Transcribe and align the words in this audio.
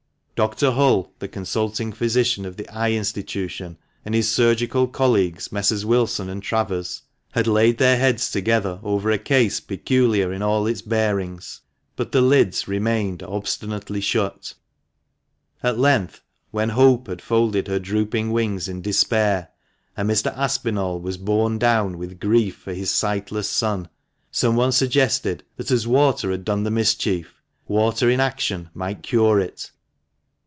Dr. 0.47 0.71
Hull, 0.71 1.13
the 1.19 1.27
consulting 1.27 1.93
physician 1.93 2.45
of 2.47 2.57
the 2.57 2.67
Eye 2.69 2.93
Institution, 2.93 3.77
and 4.03 4.15
his 4.15 4.27
surgical 4.31 4.87
colleagues, 4.87 5.51
Messrs. 5.51 5.85
Wilson 5.85 6.29
and 6.29 6.41
Travers, 6.41 7.03
had 7.33 7.45
laid 7.45 7.77
their 7.77 7.95
heads 7.95 8.31
286 8.31 8.31
THE 8.31 8.39
MANCHESTER 8.39 8.67
MAN. 8.67 8.77
together 8.81 8.95
over 8.95 9.11
a 9.11 9.17
case 9.19 9.59
peculiar 9.59 10.33
in 10.33 10.41
all 10.41 10.65
its 10.65 10.81
bearings, 10.81 11.61
but 11.95 12.11
the 12.11 12.21
lids 12.21 12.67
remained 12.67 13.21
obstinately 13.21 14.01
shut. 14.01 14.55
At 15.61 15.77
length, 15.77 16.23
when 16.49 16.69
Hope 16.69 17.07
had 17.07 17.21
folded 17.21 17.67
her 17.67 17.77
drooping 17.77 18.31
wings 18.31 18.67
in 18.67 18.81
despair, 18.81 19.49
and 19.95 20.09
Mr. 20.09 20.35
Aspinall 20.35 20.99
was 20.99 21.19
borne 21.19 21.59
down 21.59 21.99
with 21.99 22.19
grief 22.19 22.55
for 22.55 22.73
his 22.73 22.89
sightless 22.89 23.47
son, 23.47 23.89
someone 24.31 24.71
suggested 24.71 25.43
that, 25.57 25.69
as 25.69 25.85
water 25.85 26.31
had 26.31 26.43
done 26.45 26.63
the 26.63 26.71
mischief, 26.71 27.43
water 27.67 28.09
in 28.09 28.19
action 28.19 28.71
might 28.73 29.03
cure 29.03 29.39
it. 29.39 29.69